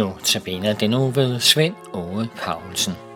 Nu 0.00 0.12
tabiner 0.24 0.72
den 0.72 0.90
nu 0.90 1.10
ved 1.10 1.40
Svend 1.40 1.74
Ove 1.92 2.28
Paulsen. 2.36 3.09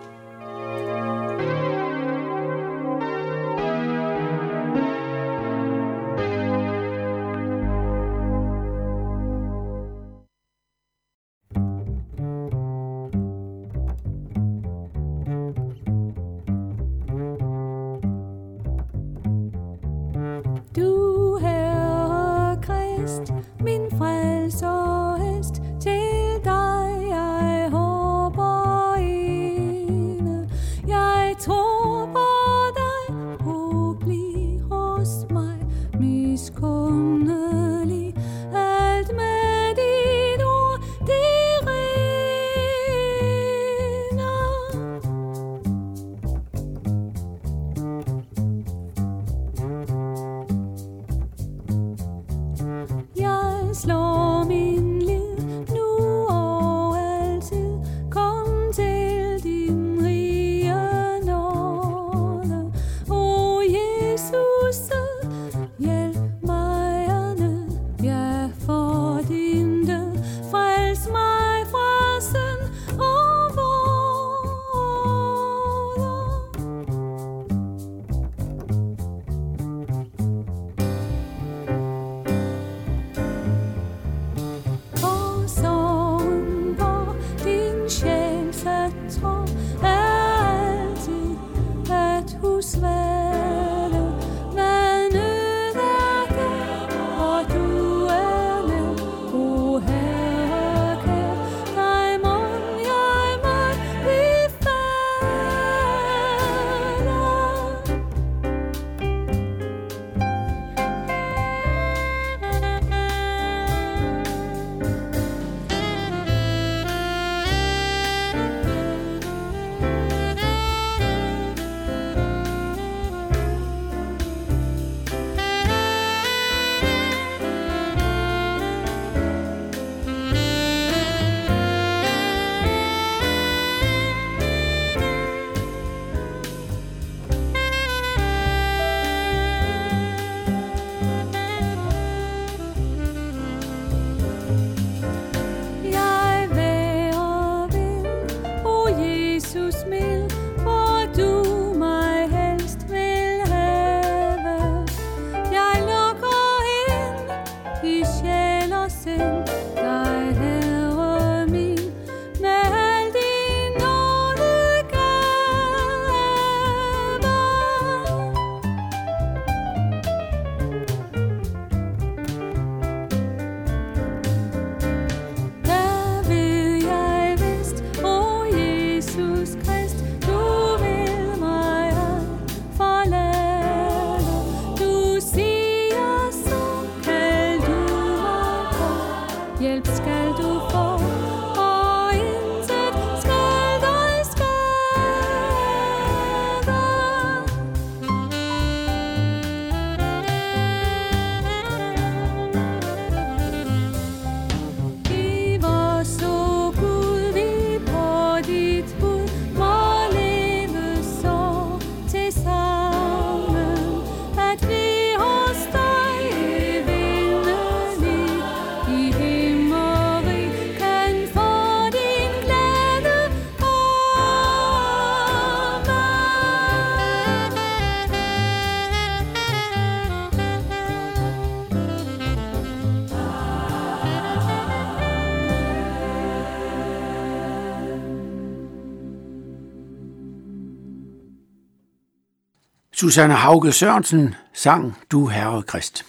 Susanne 242.96 243.34
Hauge 243.34 243.72
Sørensen 243.72 244.34
sang 244.52 244.94
Du 245.10 245.26
Herre 245.26 245.62
Krist. 245.62 246.04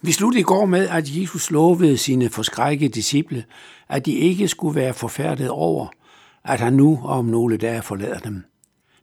Vi 0.00 0.12
sluttede 0.12 0.40
i 0.40 0.44
går 0.44 0.66
med, 0.66 0.88
at 0.88 1.04
Jesus 1.08 1.50
lovede 1.50 1.98
sine 1.98 2.30
forskrækkede 2.30 2.92
disciple, 2.92 3.44
at 3.88 4.06
de 4.06 4.12
ikke 4.12 4.48
skulle 4.48 4.74
være 4.74 4.94
forfærdet 4.94 5.50
over, 5.50 5.88
at 6.44 6.60
han 6.60 6.72
nu 6.72 7.00
om 7.04 7.24
nogle 7.24 7.56
dage 7.56 7.82
forlader 7.82 8.18
dem. 8.18 8.44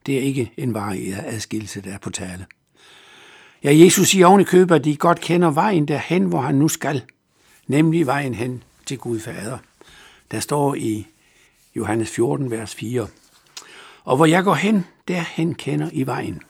Det 0.05 0.17
er 0.17 0.21
ikke 0.21 0.51
en 0.57 0.73
varig 0.73 1.25
adskillelse, 1.25 1.81
der 1.81 1.93
er 1.93 1.97
på 1.97 2.09
tale. 2.09 2.45
Ja, 3.63 3.77
Jesus 3.77 4.07
siger 4.07 4.27
oven 4.27 4.41
i 4.41 4.43
købet, 4.43 4.75
at 4.75 4.83
de 4.83 4.95
godt 4.95 5.21
kender 5.21 5.51
vejen 5.51 5.87
derhen, 5.87 6.25
hvor 6.25 6.41
han 6.41 6.55
nu 6.55 6.67
skal, 6.67 7.03
nemlig 7.67 8.05
vejen 8.05 8.33
hen 8.33 8.63
til 8.85 8.97
Gud 8.97 9.19
Fader. 9.19 9.57
Der 10.31 10.39
står 10.39 10.75
i 10.75 11.07
Johannes 11.75 12.09
14, 12.09 12.51
vers 12.51 12.75
4. 12.75 13.07
Og 14.03 14.15
hvor 14.15 14.25
jeg 14.25 14.43
går 14.43 14.53
hen, 14.53 14.85
derhen 15.07 15.55
kender 15.55 15.89
I 15.93 16.05
vejen. 16.05 16.41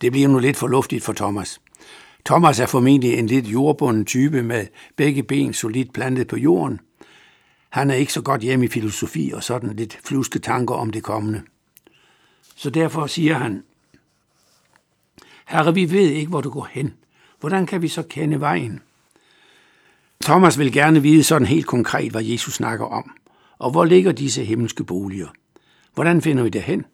Det 0.00 0.12
bliver 0.12 0.28
nu 0.28 0.38
lidt 0.38 0.56
for 0.56 0.68
luftigt 0.68 1.04
for 1.04 1.12
Thomas. 1.12 1.60
Thomas 2.24 2.60
er 2.60 2.66
formentlig 2.66 3.14
en 3.14 3.26
lidt 3.26 3.46
jordbunden 3.46 4.04
type 4.04 4.42
med 4.42 4.66
begge 4.96 5.22
ben 5.22 5.54
solidt 5.54 5.92
plantet 5.92 6.26
på 6.26 6.36
jorden. 6.36 6.80
Han 7.68 7.90
er 7.90 7.94
ikke 7.94 8.12
så 8.12 8.22
godt 8.22 8.40
hjemme 8.40 8.64
i 8.64 8.68
filosofi 8.68 9.32
og 9.34 9.44
sådan 9.44 9.76
lidt 9.76 9.98
fluske 10.04 10.38
tanker 10.38 10.74
om 10.74 10.90
det 10.90 11.02
kommende. 11.02 11.42
Så 12.56 12.70
derfor 12.70 13.06
siger 13.06 13.34
han, 13.34 13.62
Herre, 15.46 15.74
vi 15.74 15.90
ved 15.90 16.10
ikke, 16.10 16.28
hvor 16.28 16.40
du 16.40 16.50
går 16.50 16.68
hen. 16.70 16.94
Hvordan 17.40 17.66
kan 17.66 17.82
vi 17.82 17.88
så 17.88 18.02
kende 18.02 18.40
vejen? 18.40 18.80
Thomas 20.24 20.58
vil 20.58 20.72
gerne 20.72 21.02
vide 21.02 21.24
sådan 21.24 21.48
helt 21.48 21.66
konkret, 21.66 22.10
hvad 22.10 22.24
Jesus 22.24 22.54
snakker 22.54 22.86
om. 22.86 23.10
Og 23.58 23.70
hvor 23.70 23.84
ligger 23.84 24.12
disse 24.12 24.44
himmelske 24.44 24.84
boliger? 24.84 25.28
Hvordan 25.96 26.22
finder 26.22 26.42
vi 26.42 26.48
derhen? 26.48 26.84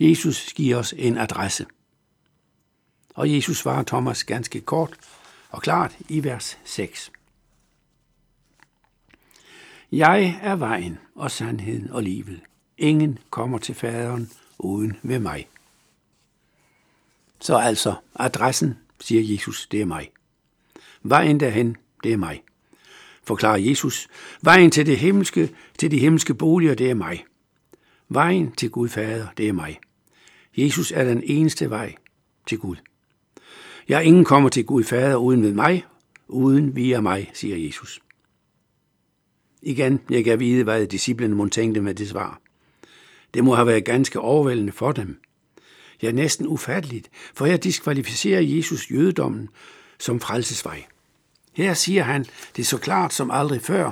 Jesus 0.00 0.52
giver 0.52 0.76
os 0.76 0.94
en 0.96 1.18
adresse. 1.18 1.66
Og 3.14 3.34
Jesus 3.34 3.58
svarer 3.58 3.82
Thomas 3.82 4.24
ganske 4.24 4.60
kort 4.60 4.96
og 5.50 5.62
klart 5.62 5.96
i 6.08 6.24
vers 6.24 6.58
6. 6.64 7.12
Jeg 9.92 10.38
er 10.42 10.56
vejen 10.56 10.98
og 11.14 11.30
sandheden 11.30 11.90
og 11.90 12.02
livet. 12.02 12.40
Ingen 12.78 13.18
kommer 13.30 13.58
til 13.58 13.74
faderen 13.74 14.30
uden 14.58 14.98
ved 15.02 15.18
mig. 15.18 15.48
Så 17.40 17.56
altså, 17.56 17.94
adressen, 18.14 18.78
siger 19.00 19.34
Jesus, 19.34 19.66
det 19.66 19.80
er 19.80 19.86
mig. 19.86 20.10
Vejen 21.02 21.40
derhen, 21.40 21.76
det 22.02 22.12
er 22.12 22.16
mig. 22.16 22.42
Forklarer 23.24 23.58
Jesus. 23.58 24.08
Vejen 24.42 24.70
til 24.70 24.86
det 24.86 24.98
himmelske, 24.98 25.54
til 25.78 25.90
de 25.90 25.98
himmelske 25.98 26.34
boliger, 26.34 26.74
det 26.74 26.90
er 26.90 26.94
mig. 26.94 27.24
Vejen 28.08 28.52
til 28.52 28.70
Gud 28.70 28.88
Fader, 28.88 29.26
det 29.36 29.48
er 29.48 29.52
mig. 29.52 29.78
Jesus 30.56 30.92
er 30.92 31.04
den 31.04 31.22
eneste 31.24 31.70
vej 31.70 31.94
til 32.46 32.58
Gud. 32.58 32.76
Jeg 33.88 34.04
ingen 34.04 34.24
kommer 34.24 34.48
til 34.48 34.64
Gud 34.64 34.84
Fader 34.84 35.16
uden 35.16 35.42
ved 35.42 35.52
mig, 35.52 35.84
uden 36.28 36.76
via 36.76 37.00
mig, 37.00 37.30
siger 37.34 37.56
Jesus. 37.56 38.00
Igen, 39.62 40.00
jeg 40.10 40.24
kan 40.24 40.40
vide, 40.40 40.64
hvad 40.64 40.86
disciplene 40.86 41.34
må 41.34 41.48
tænke 41.48 41.80
med 41.80 41.94
det 41.94 42.08
svar. 42.08 42.40
Det 43.34 43.44
må 43.44 43.54
have 43.54 43.66
været 43.66 43.84
ganske 43.84 44.20
overvældende 44.20 44.72
for 44.72 44.92
dem. 44.92 45.20
Ja, 46.02 46.12
næsten 46.12 46.46
ufatteligt, 46.46 47.10
for 47.34 47.46
her 47.46 47.56
diskvalificerer 47.56 48.40
Jesus 48.40 48.90
jødedommen 48.90 49.48
som 49.98 50.20
frelsesvej. 50.20 50.84
Her 51.52 51.74
siger 51.74 52.02
han 52.02 52.26
det 52.56 52.66
så 52.66 52.78
klart 52.78 53.14
som 53.14 53.30
aldrig 53.30 53.62
før. 53.62 53.90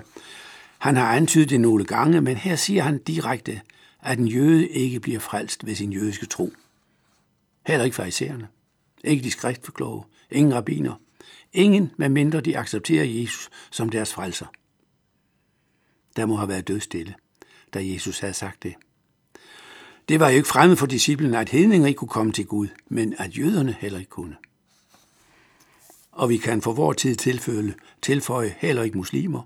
Han 0.79 0.97
har 0.97 1.17
antydet 1.17 1.51
det 1.51 1.61
nogle 1.61 1.85
gange, 1.85 2.21
men 2.21 2.37
her 2.37 2.57
siger 2.57 2.83
han 2.83 2.99
direkte, 2.99 3.61
at 4.07 4.19
en 4.19 4.29
jøde 4.29 4.69
ikke 4.69 5.01
bliver 5.01 5.21
frelst 5.21 5.67
ved 5.67 5.75
sin 5.75 5.93
jødiske 5.93 6.27
tro. 6.27 6.53
Heller 7.67 7.85
ikke 7.85 7.97
farisæerne. 7.97 8.49
Ikke 9.05 9.25
de 9.25 9.31
skriftforkloge. 9.31 10.05
Ingen 10.31 10.55
rabbiner. 10.55 10.95
Ingen, 11.53 11.91
medmindre 11.97 12.41
de 12.41 12.59
accepterer 12.59 13.05
Jesus 13.05 13.51
som 13.71 13.89
deres 13.89 14.15
frelser. 14.15 14.47
Der 16.17 16.27
må 16.27 16.37
have 16.37 16.49
været 16.49 16.69
dødstille, 16.69 17.15
da 17.75 17.87
Jesus 17.87 18.19
havde 18.19 18.35
sagt 18.35 18.63
det. 18.63 18.75
Det 20.09 20.21
var 20.21 20.29
jo 20.29 20.37
ikke 20.37 20.49
fremmed 20.49 20.77
for 20.77 20.87
disciplene, 20.87 21.39
at 21.39 21.49
hedninger 21.49 21.89
ikke 21.89 21.99
kunne 21.99 22.09
komme 22.09 22.33
til 22.33 22.47
Gud, 22.47 22.69
men 22.89 23.15
at 23.19 23.39
jøderne 23.39 23.77
heller 23.81 23.99
ikke 23.99 24.11
kunne. 24.11 24.37
Og 26.13 26.29
vi 26.29 26.37
kan 26.37 26.63
for 26.63 26.73
vor 26.73 26.93
tid 26.93 27.17
tilføje, 27.17 27.75
tilføje 28.03 28.55
heller 28.59 28.83
ikke 28.83 28.97
muslimer, 28.97 29.43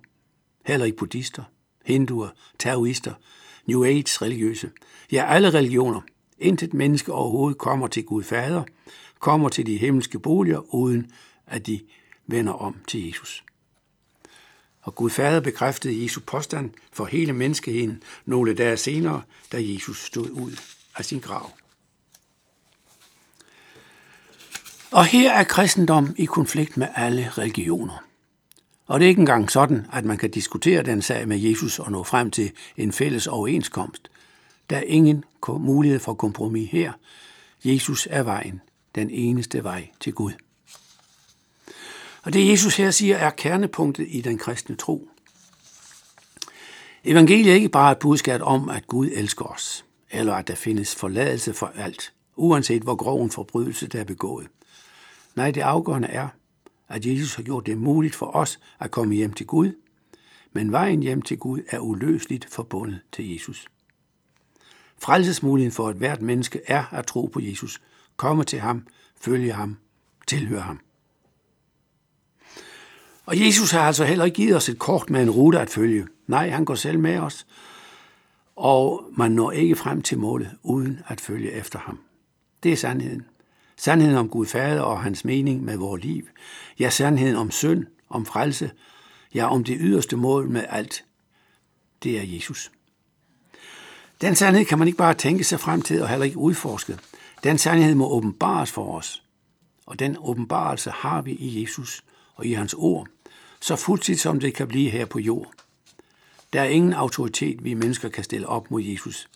heller 0.67 0.87
ikke 0.87 0.99
buddhister, 0.99 1.45
hinduer, 1.85 2.29
taoister, 2.59 3.15
New 3.71 3.85
Age 3.85 4.23
religiøse. 4.23 4.71
Ja, 5.13 5.27
alle 5.35 5.51
religioner. 5.51 6.01
Intet 6.39 6.75
menneske 6.75 7.13
overhovedet 7.13 7.59
kommer 7.59 7.87
til 7.87 8.05
Gud 8.05 8.23
Fader, 8.23 8.63
kommer 9.19 9.49
til 9.49 9.67
de 9.67 9.77
himmelske 9.77 10.19
boliger, 10.19 10.75
uden 10.75 11.13
at 11.47 11.67
de 11.67 11.81
vender 12.27 12.53
om 12.53 12.77
til 12.89 13.07
Jesus. 13.07 13.45
Og 14.83 14.95
Gud 14.95 15.11
Fader 15.11 15.41
bekræftede 15.41 16.03
Jesu 16.03 16.21
påstand 16.21 16.71
for 16.93 17.05
hele 17.05 17.33
menneskeheden 17.33 18.03
nogle 18.25 18.55
dage 18.55 18.77
senere, 18.77 19.23
da 19.53 19.57
Jesus 19.61 20.05
stod 20.05 20.31
ud 20.31 20.53
af 20.97 21.05
sin 21.05 21.19
grav. 21.19 21.51
Og 24.91 25.05
her 25.05 25.33
er 25.33 25.45
kristendom 25.45 26.15
i 26.19 26.25
konflikt 26.25 26.77
med 26.77 26.89
alle 26.95 27.29
religioner. 27.39 28.10
Og 28.91 29.01
det 29.01 29.07
er 29.07 29.09
ikke 29.09 29.21
engang 29.21 29.51
sådan, 29.51 29.87
at 29.93 30.05
man 30.05 30.19
kan 30.19 30.31
diskutere 30.31 30.83
den 30.83 31.03
sag 31.03 31.29
med 31.29 31.39
Jesus 31.39 31.79
og 31.79 31.93
nå 31.93 32.03
frem 32.03 32.31
til 32.31 32.53
en 32.77 32.93
fælles 32.93 33.27
overenskomst. 33.27 34.11
Der 34.71 34.77
er 34.77 34.83
ingen 34.83 35.25
mulighed 35.49 35.99
for 35.99 36.15
kompromis 36.15 36.71
her. 36.71 36.93
Jesus 37.65 38.09
er 38.11 38.23
vejen, 38.23 38.61
den 38.95 39.11
eneste 39.11 39.65
vej 39.65 39.89
til 40.01 40.13
Gud. 40.13 40.33
Og 42.23 42.33
det 42.33 42.51
Jesus 42.51 42.77
her 42.77 42.91
siger 42.91 43.17
er 43.17 43.31
kernepunktet 43.31 44.07
i 44.11 44.21
den 44.21 44.39
kristne 44.39 44.77
tro. 44.77 45.09
Evangeliet 47.05 47.51
er 47.51 47.55
ikke 47.55 47.69
bare 47.69 47.93
et 47.93 47.99
budskab 47.99 48.41
om, 48.43 48.69
at 48.69 48.87
Gud 48.87 49.11
elsker 49.15 49.45
os, 49.45 49.85
eller 50.11 50.35
at 50.35 50.49
der 50.49 50.55
findes 50.55 50.95
forladelse 50.95 51.55
for 51.55 51.73
alt, 51.77 52.13
uanset 52.37 52.83
hvor 52.83 52.97
grov 52.97 53.23
en 53.23 53.31
forbrydelse 53.31 53.87
der 53.87 54.01
er 54.01 54.05
begået. 54.05 54.47
Nej, 55.35 55.51
det 55.51 55.61
afgørende 55.61 56.09
er, 56.09 56.29
at 56.91 57.07
Jesus 57.07 57.35
har 57.35 57.43
gjort 57.43 57.67
det 57.67 57.79
muligt 57.79 58.15
for 58.15 58.37
os 58.37 58.61
at 58.79 58.91
komme 58.91 59.15
hjem 59.15 59.33
til 59.33 59.47
Gud, 59.47 59.73
men 60.53 60.73
vejen 60.73 61.03
hjem 61.03 61.23
til 61.23 61.39
Gud 61.39 61.61
er 61.69 61.79
uløseligt 61.79 62.45
forbundet 62.51 63.01
til 63.13 63.33
Jesus. 63.33 63.67
Frelsesmuligheden 64.99 65.73
for 65.73 65.91
et 65.91 65.97
hvert 65.97 66.23
menneske 66.23 66.61
er 66.67 66.85
at 66.95 67.07
tro 67.07 67.27
på 67.27 67.41
Jesus, 67.41 67.81
komme 68.17 68.45
til 68.45 68.61
ham, 68.61 68.87
følge 69.21 69.53
ham, 69.53 69.77
tilhøre 70.27 70.61
ham. 70.61 70.81
Og 73.27 73.41
Jesus 73.41 73.71
har 73.71 73.81
altså 73.81 74.05
heller 74.05 74.25
ikke 74.25 74.37
givet 74.37 74.57
os 74.57 74.69
et 74.69 74.79
kort 74.79 75.11
med 75.11 75.23
en 75.23 75.31
rute 75.31 75.61
at 75.61 75.71
følge. 75.71 76.07
Nej, 76.27 76.49
han 76.49 76.65
går 76.65 76.75
selv 76.75 76.99
med 76.99 77.19
os, 77.19 77.47
og 78.57 79.05
man 79.17 79.33
når 79.33 79.51
ikke 79.51 79.77
frem 79.77 80.03
til 80.03 80.19
målet 80.19 80.51
uden 80.63 81.01
at 81.09 81.21
følge 81.21 81.53
efter 81.53 81.79
ham. 81.79 81.99
Det 82.63 82.73
er 82.73 82.77
sandheden. 82.77 83.27
Sandheden 83.81 84.17
om 84.17 84.29
Gud 84.29 84.47
Fader 84.47 84.81
og 84.81 85.03
hans 85.03 85.25
mening 85.25 85.65
med 85.65 85.77
vores 85.77 86.03
liv. 86.03 86.29
Ja, 86.79 86.91
sandheden 86.91 87.37
om 87.37 87.51
synd, 87.51 87.87
om 88.09 88.27
frelse. 88.27 88.71
Ja, 89.35 89.53
om 89.53 89.65
det 89.65 89.77
yderste 89.81 90.17
mål 90.17 90.49
med 90.49 90.65
alt. 90.69 91.05
Det 92.03 92.19
er 92.19 92.23
Jesus. 92.23 92.71
Den 94.21 94.35
sandhed 94.35 94.65
kan 94.65 94.79
man 94.79 94.89
ikke 94.89 94.99
bare 94.99 95.15
tænke 95.15 95.45
sig 95.45 95.61
frem 95.61 95.83
til 95.83 96.03
og 96.03 96.09
heller 96.09 96.25
ikke 96.25 96.39
udforske. 96.39 96.99
Den 97.45 97.59
sandhed 97.59 97.95
må 97.95 98.09
åbenbares 98.09 98.73
for 98.73 98.99
os. 98.99 99.23
Og 99.87 99.99
den 99.99 100.17
åbenbarelse 100.21 100.91
har 100.91 101.23
vi 101.23 101.33
i 101.33 101.63
Jesus 101.63 102.05
og 102.35 102.47
i 102.47 102.53
hans 102.53 102.75
ord, 102.75 103.07
så 103.61 103.77
fuldtigt 103.77 104.21
som 104.21 104.41
det 104.41 104.55
kan 104.55 104.69
blive 104.69 104.91
her 104.91 105.05
på 105.05 105.19
jord. 105.19 105.53
Der 106.53 106.61
er 106.61 106.69
ingen 106.69 106.93
autoritet, 106.93 107.65
vi 107.65 107.75
mennesker 107.75 108.09
kan 108.09 108.25
stille 108.25 108.47
op 108.47 108.71
mod 108.71 108.83
Jesus. 108.83 109.29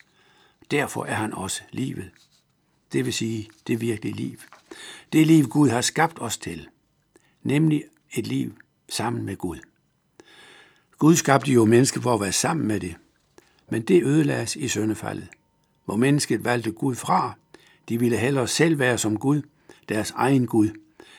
Derfor 0.70 1.04
er 1.04 1.14
han 1.14 1.34
også 1.34 1.62
livet 1.70 2.10
det 2.94 3.04
vil 3.04 3.12
sige 3.12 3.50
det 3.66 3.80
virkelige 3.80 4.16
liv. 4.16 4.38
Det 5.12 5.26
liv, 5.26 5.48
Gud 5.48 5.68
har 5.68 5.80
skabt 5.80 6.18
os 6.20 6.38
til, 6.38 6.68
nemlig 7.42 7.84
et 8.14 8.26
liv 8.26 8.52
sammen 8.88 9.24
med 9.24 9.36
Gud. 9.36 9.58
Gud 10.98 11.16
skabte 11.16 11.52
jo 11.52 11.64
mennesket 11.64 12.02
for 12.02 12.14
at 12.14 12.20
være 12.20 12.32
sammen 12.32 12.66
med 12.66 12.80
det, 12.80 12.96
men 13.70 13.82
det 13.82 14.04
ødelagdes 14.04 14.56
i 14.56 14.68
søndefaldet, 14.68 15.28
hvor 15.84 15.96
mennesket 15.96 16.44
valgte 16.44 16.72
Gud 16.72 16.94
fra. 16.94 17.32
De 17.88 18.00
ville 18.00 18.16
hellere 18.16 18.48
selv 18.48 18.78
være 18.78 18.98
som 18.98 19.18
Gud, 19.18 19.42
deres 19.88 20.10
egen 20.10 20.46
Gud. 20.46 20.68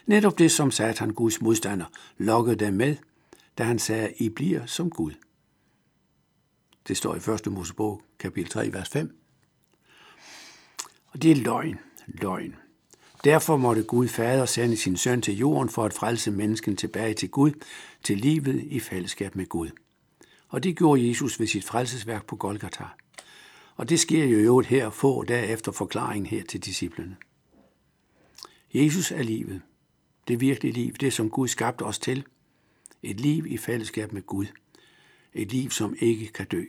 Netop 0.05 0.39
det, 0.39 0.51
som 0.51 0.71
Satan, 0.71 1.13
Guds 1.13 1.41
modstander, 1.41 1.85
lokkede 2.17 2.55
dem 2.55 2.73
med, 2.73 2.95
da 3.57 3.63
han 3.63 3.79
sagde, 3.79 4.13
I 4.17 4.29
bliver 4.29 4.65
som 4.65 4.89
Gud. 4.89 5.13
Det 6.87 6.97
står 6.97 7.15
i 7.15 7.33
1. 7.47 7.51
Mosebog, 7.51 8.01
kapitel 8.19 8.51
3, 8.51 8.73
vers 8.73 8.89
5. 8.89 9.24
Og 11.15 11.21
det 11.21 11.31
er 11.31 11.35
løgn, 11.35 11.79
løgn. 12.07 12.55
Derfor 13.23 13.57
måtte 13.57 13.83
Gud 13.83 14.07
Fader 14.07 14.45
sende 14.45 14.77
sin 14.77 14.97
søn 14.97 15.21
til 15.21 15.37
jorden 15.37 15.69
for 15.69 15.85
at 15.85 15.93
frelse 15.93 16.31
mennesken 16.31 16.75
tilbage 16.75 17.13
til 17.13 17.29
Gud, 17.29 17.51
til 18.03 18.17
livet 18.17 18.63
i 18.63 18.79
fællesskab 18.79 19.35
med 19.35 19.45
Gud. 19.45 19.69
Og 20.49 20.63
det 20.63 20.77
gjorde 20.77 21.09
Jesus 21.09 21.39
ved 21.39 21.47
sit 21.47 21.63
frelsesværk 21.63 22.25
på 22.25 22.35
Golgata. 22.35 22.83
Og 23.75 23.89
det 23.89 23.99
sker 23.99 24.25
jo 24.25 24.37
i 24.37 24.41
øvrigt 24.41 24.69
her 24.69 24.89
få 24.89 25.23
dage 25.23 25.47
efter 25.47 25.71
forklaringen 25.71 26.25
her 26.25 26.43
til 26.43 26.59
disciplene. 26.59 27.15
Jesus 28.73 29.11
er 29.11 29.23
livet. 29.23 29.61
Det 30.27 30.41
virkelige 30.41 30.73
liv, 30.73 30.93
det 30.93 31.13
som 31.13 31.29
Gud 31.29 31.47
skabte 31.47 31.83
os 31.83 31.99
til. 31.99 32.25
Et 33.03 33.19
liv 33.19 33.45
i 33.47 33.57
fællesskab 33.57 34.13
med 34.13 34.21
Gud. 34.21 34.45
Et 35.33 35.51
liv, 35.51 35.71
som 35.71 35.95
ikke 35.99 36.27
kan 36.27 36.45
dø. 36.45 36.63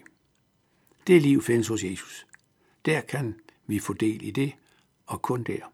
Det 1.07 1.23
liv 1.23 1.43
findes 1.43 1.69
hos 1.69 1.85
Jesus. 1.85 2.27
Der 2.85 3.01
kan 3.01 3.35
vi 3.67 3.79
får 3.79 3.95
del 3.95 4.23
i 4.23 4.31
det, 4.31 4.53
og 5.07 5.23
kun 5.23 5.43
der. 5.43 5.73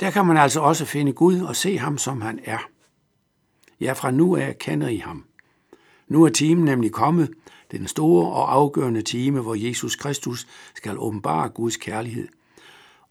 Der 0.00 0.10
kan 0.10 0.26
man 0.26 0.36
altså 0.36 0.60
også 0.60 0.84
finde 0.84 1.12
Gud 1.12 1.40
og 1.40 1.56
se 1.56 1.78
ham, 1.78 1.98
som 1.98 2.20
han 2.20 2.40
er. 2.44 2.58
Ja, 3.80 3.92
fra 3.92 4.10
nu 4.10 4.36
af 4.36 4.58
kender 4.58 4.88
I 4.88 4.96
ham. 4.96 5.24
Nu 6.08 6.24
er 6.24 6.28
timen 6.28 6.64
nemlig 6.64 6.92
kommet, 6.92 7.30
den 7.72 7.88
store 7.88 8.32
og 8.32 8.52
afgørende 8.52 9.02
time, 9.02 9.40
hvor 9.40 9.54
Jesus 9.54 9.96
Kristus 9.96 10.46
skal 10.74 10.98
åbenbare 10.98 11.48
Guds 11.48 11.76
kærlighed, 11.76 12.28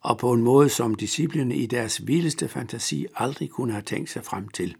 og 0.01 0.17
på 0.17 0.33
en 0.33 0.41
måde, 0.41 0.69
som 0.69 0.95
disciplene 0.95 1.55
i 1.55 1.65
deres 1.65 2.07
vildeste 2.07 2.47
fantasi 2.47 3.05
aldrig 3.15 3.49
kunne 3.49 3.71
have 3.71 3.81
tænkt 3.81 4.09
sig 4.09 4.25
frem 4.25 4.47
til. 4.47 4.75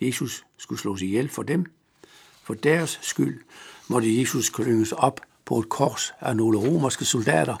Jesus 0.00 0.44
skulle 0.56 0.78
slås 0.78 1.02
ihjel 1.02 1.28
for 1.28 1.42
dem. 1.42 1.66
For 2.42 2.54
deres 2.54 2.98
skyld 3.02 3.42
måtte 3.88 4.20
Jesus 4.20 4.50
klynges 4.50 4.92
op 4.92 5.20
på 5.46 5.58
et 5.58 5.68
kors 5.68 6.12
af 6.20 6.36
nogle 6.36 6.58
romerske 6.58 7.04
soldater, 7.04 7.56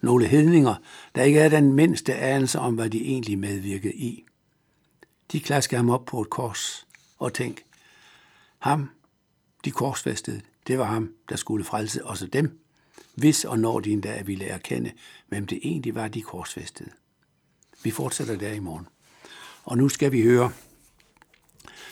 nogle 0.00 0.26
hedninger, 0.26 0.74
der 1.14 1.22
ikke 1.22 1.40
er 1.40 1.48
den 1.48 1.72
mindste 1.72 2.14
anelse 2.14 2.58
om, 2.58 2.74
hvad 2.74 2.90
de 2.90 3.04
egentlig 3.04 3.38
medvirkede 3.38 3.94
i. 3.94 4.24
De 5.32 5.40
klaskede 5.40 5.76
ham 5.76 5.90
op 5.90 6.04
på 6.04 6.20
et 6.20 6.30
kors, 6.30 6.86
Og 7.18 7.34
tænk, 7.34 7.62
ham, 8.58 8.90
de 9.64 9.70
korsfæstede, 9.70 10.40
det 10.66 10.78
var 10.78 10.84
ham, 10.84 11.12
der 11.28 11.36
skulle 11.36 11.64
frelse 11.64 12.04
også 12.04 12.26
dem, 12.26 12.60
hvis 13.14 13.44
og 13.44 13.58
når 13.58 13.80
de 13.80 13.90
endda 13.90 14.22
ville 14.22 14.44
erkende, 14.44 14.92
hvem 15.28 15.46
det 15.46 15.58
egentlig 15.62 15.94
var, 15.94 16.08
de 16.08 16.22
korsfæstede. 16.22 16.90
Vi 17.82 17.90
fortsætter 17.90 18.36
der 18.36 18.52
i 18.52 18.58
morgen. 18.58 18.86
Og 19.64 19.78
nu 19.78 19.88
skal 19.88 20.12
vi 20.12 20.22
høre 20.22 20.52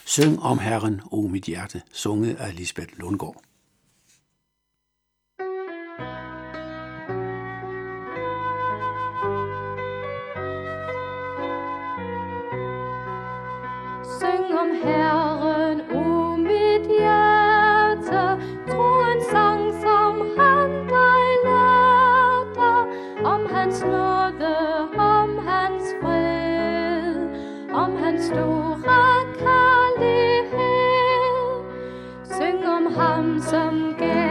Syng 0.05 0.43
om 0.43 0.59
Herren, 0.59 1.01
o 1.11 1.29
mit 1.29 1.45
hjerte, 1.45 1.83
sunget 1.93 2.35
af 2.35 2.57
Lisbeth 2.57 2.99
Lundgaard. 2.99 3.43
om 23.25 23.47
hans 23.51 23.83
nåde, 23.83 24.57
om 24.99 25.39
hans 25.47 25.83
fred, 26.03 27.17
om 27.73 27.97
hans 27.97 28.25
store 28.25 28.77
kærlighed. 29.39 30.85
Syng 32.25 32.69
om 32.69 32.95
ham, 32.97 33.41
som 33.41 33.95
gav 33.99 34.24